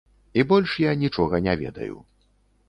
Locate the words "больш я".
0.51-0.93